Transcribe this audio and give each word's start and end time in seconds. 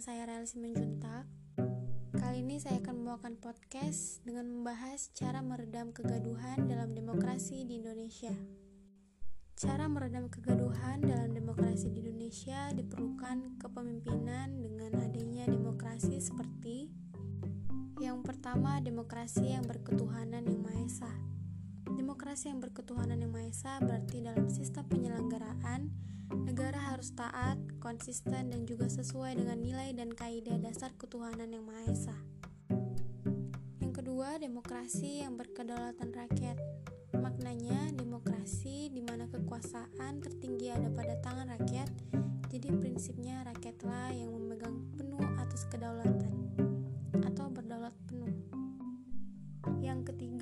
saya 0.00 0.24
Relsi 0.24 0.56
Menjuntak. 0.56 1.28
Kali 2.16 2.40
ini 2.40 2.56
saya 2.56 2.80
akan 2.80 3.04
membawakan 3.04 3.36
podcast 3.36 4.24
dengan 4.24 4.48
membahas 4.48 5.12
cara 5.12 5.44
meredam 5.44 5.92
kegaduhan 5.92 6.64
dalam 6.64 6.96
demokrasi 6.96 7.68
di 7.68 7.84
Indonesia. 7.84 8.32
Cara 9.60 9.92
meredam 9.92 10.32
kegaduhan 10.32 11.04
dalam 11.04 11.36
demokrasi 11.36 11.92
di 11.92 12.00
Indonesia 12.00 12.72
diperlukan 12.72 13.60
kepemimpinan 13.60 14.56
dengan 14.56 15.04
adanya 15.04 15.44
demokrasi 15.44 16.16
seperti 16.24 16.88
yang 18.00 18.24
pertama, 18.24 18.80
demokrasi 18.80 19.52
yang 19.52 19.68
berketuhanan 19.68 20.48
yang 20.48 20.64
Maha 20.64 20.88
Esa. 20.88 21.12
Demokrasi 22.08 22.48
yang 22.48 22.64
berketuhanan 22.64 23.20
yang 23.20 23.36
Maha 23.36 23.52
Esa 23.52 23.76
berarti 23.84 24.24
dalam 24.24 24.48
sistem 24.48 24.80
penyelenggaraan 24.88 25.92
Negara 26.32 26.80
harus 26.80 27.12
taat, 27.12 27.60
konsisten, 27.84 28.48
dan 28.48 28.64
juga 28.64 28.88
sesuai 28.88 29.36
dengan 29.36 29.60
nilai 29.60 29.92
dan 29.92 30.16
kaidah 30.16 30.56
dasar 30.56 30.96
ketuhanan 30.96 31.52
yang 31.52 31.68
Maha 31.68 31.84
Esa. 31.84 32.16
Yang 33.84 33.92
kedua, 34.00 34.40
demokrasi 34.40 35.20
yang 35.20 35.36
berkedaulatan 35.36 36.08
rakyat. 36.08 36.56
Maknanya, 37.12 37.92
demokrasi 37.92 38.88
di 38.88 39.04
mana 39.04 39.28
kekuasaan 39.28 40.24
tertinggi 40.24 40.72
ada 40.72 40.88
pada 40.88 41.20
tangan 41.20 41.52
rakyat, 41.60 41.92
jadi 42.48 42.72
prinsipnya 42.72 43.44
rakyatlah 43.44 44.16
yang 44.16 44.32
memegang 44.32 44.87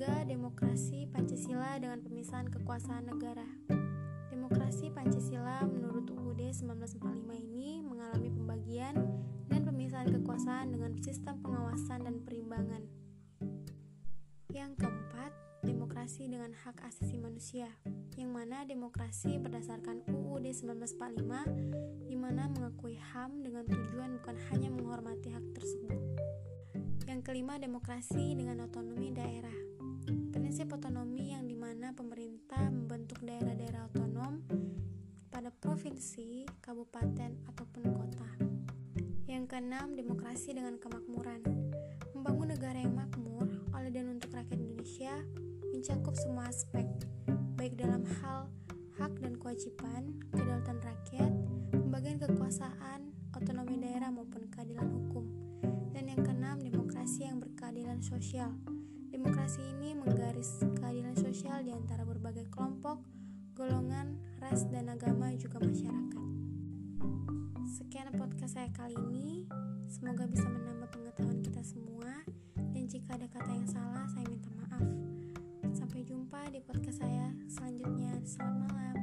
Ketiga, 0.07 0.23
demokrasi 0.23 1.03
Pancasila 1.11 1.75
dengan 1.83 1.99
pemisahan 1.99 2.47
kekuasaan 2.47 3.11
negara. 3.11 3.43
Demokrasi 4.31 4.87
Pancasila 4.87 5.67
menurut 5.67 6.07
UUD 6.07 6.47
1945 6.47 7.27
ini 7.35 7.83
mengalami 7.83 8.31
pembagian 8.31 8.95
dan 9.51 9.67
pemisahan 9.67 10.07
kekuasaan 10.07 10.71
dengan 10.71 10.95
sistem 11.03 11.43
pengawasan 11.43 12.07
dan 12.07 12.23
perimbangan. 12.23 12.87
Yang 14.55 14.79
keempat, 14.79 15.35
demokrasi 15.67 16.31
dengan 16.31 16.55
hak 16.55 16.87
asasi 16.87 17.19
manusia, 17.19 17.67
yang 18.15 18.31
mana 18.31 18.63
demokrasi 18.63 19.35
berdasarkan 19.43 20.07
UUD 20.07 20.47
1945 20.55 22.07
di 22.07 22.15
mana 22.15 22.47
mengakui 22.47 22.95
HAM 22.95 23.43
dengan 23.43 23.67
tujuan 23.67 24.23
bukan 24.23 24.39
hanya 24.55 24.71
menghormati 24.71 25.35
hak 25.35 25.51
tersebut. 25.51 25.99
Yang 27.11 27.27
kelima, 27.27 27.59
demokrasi 27.59 28.39
dengan 28.39 28.63
otonomi 28.71 29.11
daerah. 29.11 29.76
Prinsip 30.57 30.73
otonomi 30.73 31.37
yang 31.37 31.45
di 31.45 31.53
mana 31.53 31.93
pemerintah 31.93 32.65
membentuk 32.73 33.21
daerah-daerah 33.21 33.93
otonom 33.93 34.41
pada 35.29 35.53
provinsi, 35.53 36.49
kabupaten, 36.65 37.45
ataupun 37.45 37.85
kota. 37.93 38.25
Yang 39.29 39.53
keenam, 39.53 39.93
demokrasi 39.93 40.57
dengan 40.57 40.81
kemakmuran. 40.81 41.45
Membangun 42.17 42.57
negara 42.57 42.73
yang 42.73 42.97
makmur 42.97 43.45
oleh 43.69 43.93
dan 43.93 44.09
untuk 44.09 44.33
rakyat 44.33 44.57
Indonesia 44.57 45.13
mencakup 45.69 46.17
semua 46.17 46.49
aspek, 46.49 46.89
baik 47.53 47.77
dalam 47.77 48.01
hal 48.25 48.49
hak 48.97 49.13
dan 49.21 49.37
kewajiban, 49.37 50.09
kedaulatan 50.33 50.81
rakyat, 50.81 51.31
pembagian 51.69 52.17
kekuasaan, 52.17 53.13
otonomi 53.37 53.77
daerah 53.77 54.09
maupun 54.09 54.49
keadilan 54.49 54.89
hukum. 54.89 55.21
Dan 55.93 56.09
yang 56.09 56.25
keenam, 56.25 56.57
demokrasi 56.57 57.29
yang 57.29 57.37
berkeadilan 57.37 58.01
sosial 58.01 58.57
Demokrasi 59.27 59.59
ini 59.59 59.91
menggaris 59.91 60.63
keadilan 60.79 61.11
sosial 61.19 61.59
di 61.59 61.75
antara 61.75 62.07
berbagai 62.07 62.47
kelompok, 62.47 63.03
golongan, 63.59 64.15
ras, 64.39 64.63
dan 64.71 64.87
agama 64.87 65.35
juga 65.35 65.59
masyarakat. 65.59 66.23
Sekian 67.67 68.07
podcast 68.15 68.55
saya 68.55 68.71
kali 68.71 68.95
ini. 69.11 69.43
Semoga 69.91 70.31
bisa 70.31 70.47
menambah 70.47 70.87
pengetahuan 70.95 71.43
kita 71.43 71.59
semua. 71.59 72.23
Dan 72.55 72.87
jika 72.87 73.19
ada 73.19 73.27
kata 73.27 73.51
yang 73.51 73.67
salah, 73.67 74.07
saya 74.15 74.31
minta 74.31 74.47
maaf. 74.63 74.87
Sampai 75.75 76.07
jumpa 76.07 76.47
di 76.47 76.63
podcast 76.63 77.03
saya 77.03 77.27
selanjutnya. 77.51 78.23
Selamat 78.23 78.71
malam. 78.71 78.96